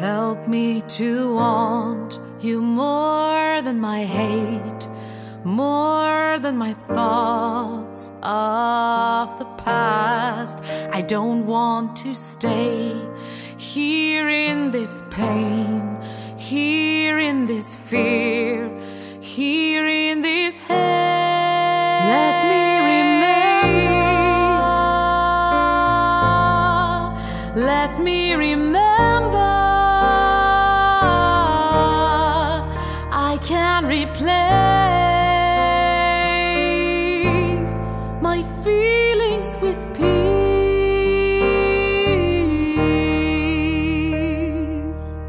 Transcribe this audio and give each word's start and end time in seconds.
Help 0.00 0.46
me 0.46 0.82
to 0.82 1.34
want 1.34 2.20
you 2.40 2.62
more 2.62 3.60
than 3.62 3.80
my 3.80 4.04
hate, 4.04 4.88
more 5.42 6.38
than 6.38 6.56
my 6.56 6.74
thoughts 6.86 8.12
of 8.22 9.40
the 9.40 9.44
past. 9.64 10.60
I 10.92 11.02
don't 11.02 11.46
want 11.46 11.96
to 11.96 12.14
stay 12.14 12.96
here 13.56 14.28
in 14.28 14.70
this 14.70 15.02
pain, 15.10 16.00
here 16.36 17.18
in 17.18 17.46
this 17.46 17.74
fear, 17.74 18.70
here 19.20 19.84
in 19.84 20.20
this 20.22 20.54
hate. 20.54 20.78
Let 22.14 22.44
me 22.52 22.62
remain. 22.92 23.26
Let 27.66 27.98
me 28.00 28.34
remember. 28.34 28.87
Can 34.14 34.24
replace 37.58 37.72
my 38.22 38.42
feelings 38.62 39.56
with 39.60 39.76
peace. 39.94 40.08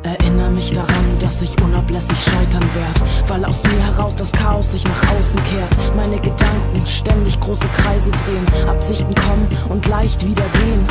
Erinnere 0.03 0.51
mich 0.51 0.71
daran, 0.71 1.19
dass 1.19 1.41
ich 1.41 1.61
unablässig 1.61 2.17
scheitern 2.17 2.63
werd, 2.73 3.01
weil 3.29 3.45
aus 3.45 3.63
mir 3.63 3.83
heraus 3.83 4.15
das 4.15 4.31
Chaos 4.31 4.71
sich 4.71 4.83
nach 4.85 5.11
außen 5.11 5.41
kehrt. 5.43 5.75
Meine 5.95 6.19
Gedanken 6.19 6.85
ständig 6.85 7.39
große 7.39 7.67
Kreise 7.77 8.11
drehen, 8.11 8.45
Absichten 8.67 9.15
kommen 9.15 9.47
und 9.69 9.87
leicht 9.87 10.25
wieder 10.27 10.45
gehen. 10.53 10.85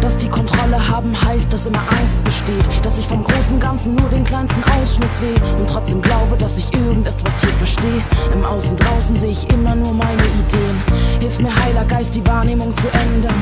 Dass 0.00 0.16
die 0.16 0.28
Kontrolle 0.28 0.88
haben 0.88 1.14
heißt, 1.20 1.52
dass 1.52 1.66
immer 1.66 1.82
Angst 2.00 2.22
besteht, 2.24 2.64
dass 2.82 2.98
ich 2.98 3.06
vom 3.06 3.22
großen 3.24 3.58
Ganzen 3.60 3.94
nur 3.94 4.08
den 4.08 4.24
kleinsten 4.24 4.62
Ausschnitt 4.64 5.14
sehe 5.16 5.34
und 5.58 5.68
trotzdem 5.68 6.00
glaube, 6.00 6.36
dass 6.38 6.58
ich 6.58 6.72
irgendetwas 6.74 7.40
hier 7.40 7.50
verstehe. 7.50 8.02
Im 8.32 8.44
Außen 8.44 8.76
draußen 8.76 9.16
sehe 9.16 9.30
ich 9.30 9.50
immer 9.52 9.74
nur 9.74 9.92
meine 9.92 10.22
Ideen. 10.22 11.20
Hilf 11.20 11.38
mir, 11.40 11.54
Heiler 11.64 11.84
Geist, 11.84 12.14
die 12.14 12.26
Wahrnehmung 12.26 12.74
zu 12.76 12.88
ändern. 12.88 13.34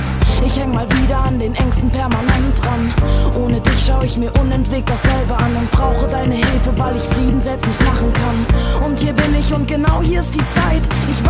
Ich 0.44 0.58
häng 0.58 0.72
mal 0.72 0.88
wieder 0.90 1.18
an 1.18 1.38
den 1.38 1.55
Ängsten 1.55 1.90
permanent 1.90 2.58
dran. 2.62 2.94
Ohne 3.42 3.60
dich 3.60 3.86
schaue 3.86 4.05
ich 4.05 4.16
mir 4.16 4.33
unentwegt 4.40 4.88
dasselbe 4.88 5.36
an 5.36 5.55
und 5.56 5.70
brauche 5.70 6.06
deine 6.06 6.34
Hilfe, 6.34 6.72
weil 6.77 6.96
ich 6.96 7.02
Frieden 7.02 7.40
selbst 7.40 7.66
nicht 7.66 7.84
machen 7.84 8.12
kann. 8.12 8.86
Und 8.86 8.98
hier 8.98 9.12
bin 9.12 9.34
ich 9.38 9.52
und 9.52 9.68
genau 9.68 10.00
hier 10.02 10.20
ist 10.20 10.34
die 10.34 10.46
Zeit. 10.46 10.83
Ich 11.10 11.24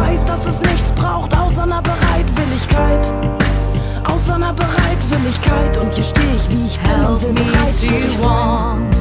Bereitwilligkeit 5.28 5.78
und 5.78 5.94
hier 5.94 6.04
stehe 6.04 6.34
ich, 6.36 6.50
wie 6.50 6.64
ich 6.64 6.78
Help 6.80 7.22
me 7.22 7.44
to 7.44 8.22
want 8.22 8.97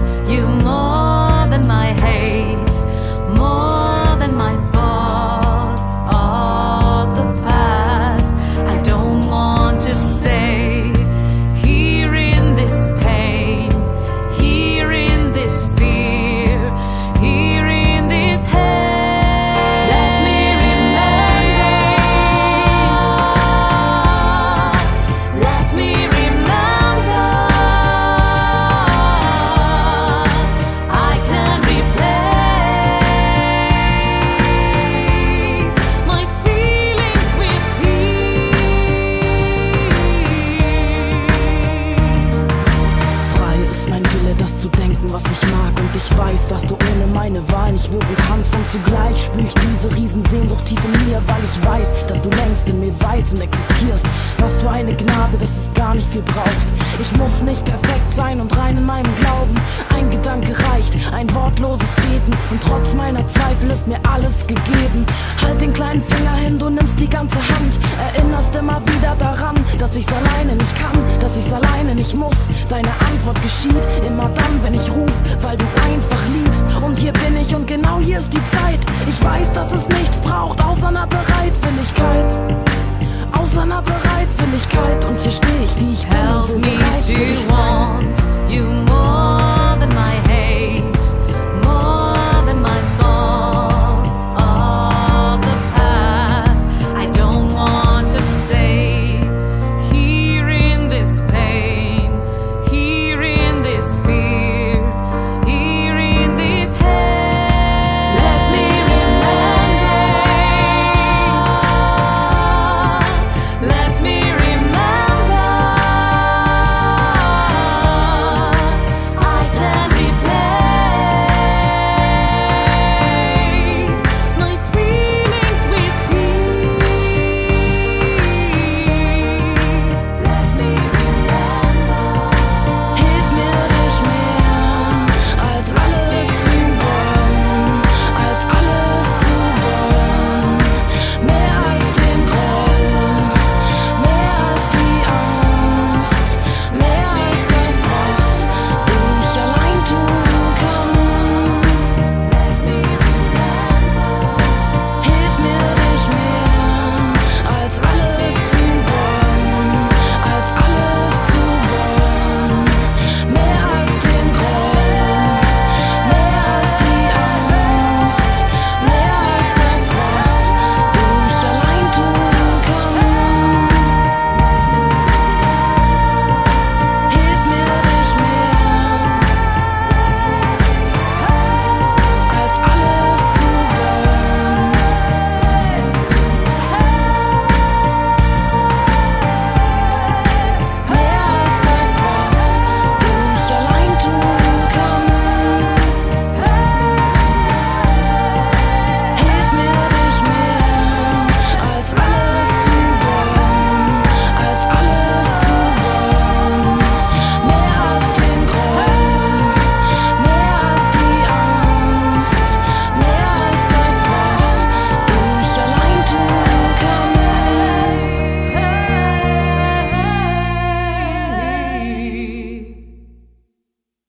das 44.48 44.62
zu 44.62 44.70
denken, 44.70 45.12
was 45.12 45.24
ich 45.26 45.42
mag. 45.52 45.74
Und 45.78 45.94
ich 45.94 46.18
weiß, 46.18 46.48
dass 46.48 46.66
du 46.66 46.76
ohne 46.76 47.08
meine 47.14 47.42
Wahl 47.52 47.74
nicht 47.74 47.92
wirken 47.92 48.16
kannst. 48.28 48.56
Und 48.56 48.66
zugleich 48.66 49.26
spür 49.26 49.44
ich 49.44 49.54
diese 49.54 49.94
Riesensehnsucht 49.94 50.66
tief 50.66 50.80
in 50.86 51.10
mir, 51.10 51.22
weil 51.28 51.44
ich 51.44 51.66
weiß, 51.68 51.94
dass 52.08 52.22
du 52.22 52.30
längst 52.30 52.70
in 52.70 52.80
mir 52.80 52.94
weilst 53.02 53.34
und 53.34 53.42
existierst. 53.42 54.06
Was 54.38 54.62
für 54.62 54.70
eine 54.70 54.96
Gnade, 54.96 55.38
dass 55.38 55.50
es 55.50 55.74
gar 55.74 55.96
nicht 55.96 56.08
viel 56.10 56.22
braucht. 56.22 56.68
Ich 57.00 57.16
muss 57.18 57.44
nicht 57.44 57.64
perfekt 57.66 58.10
sein 58.10 58.40
und 58.40 58.58
rein 58.58 58.78
in 58.78 58.86
meinem 58.86 59.14
Glauben. 59.20 59.54
Ein 59.94 60.10
Gedanke 60.10 60.54
reicht, 60.72 60.96
ein 61.12 61.34
wortloses 61.36 61.94
Beten. 61.96 62.32
Und 62.50 62.62
trotz 62.62 62.96
meiner 62.96 63.28
Zweifel 63.28 63.70
ist 63.70 63.86
mir 63.88 64.00
alles 64.10 64.48
gegeben. 64.48 65.06
Halt 65.44 65.60
den 65.60 65.74
kleinen 65.74 66.02
Finger 66.02 66.36
hin, 66.36 66.58
du 66.58 66.70
nimmst 66.70 67.00
die 67.00 67.10
ganze 67.10 67.38
Hand. 67.38 67.80
Erinnerst 68.16 68.56
immer 68.56 68.82
wieder 68.88 69.14
daran, 69.20 69.56
dass 69.78 69.98
ich's 69.98 70.14
alleine 70.14 70.56
nicht 70.56 70.74
kann, 70.76 71.20
dass 71.20 71.36
ich's 71.36 71.52
alleine 71.52 71.96
nicht 71.96 72.16
muss. 72.16 72.50
Deine 72.70 72.90
Antwort 73.12 73.42
geschieht 73.42 73.88
immer 74.08 74.30
dann, 74.38 74.64
wenn 74.64 74.74
ich 74.74 74.90
ruf, 74.92 75.12
weil 75.42 75.58
du 75.58 75.66
einfach 75.66 76.24
liebst. 76.34 76.66
Und 76.82 76.98
hier 77.00 77.14
bin 77.14 77.38
ich 77.38 77.56
und 77.56 77.68
genau 77.68 78.00
hier 78.00 78.20
ist 78.20 78.34
die 78.34 78.44
Zeit. 78.44 78.80
Ich 79.08 79.24
weiß, 79.24 79.54
dass 79.54 79.74
es 79.74 79.88
nichts 79.90 80.20
braucht 80.22 80.64
außer 80.64 80.88
einer 80.88 81.08
Bereitwilligkeit. 81.08 82.57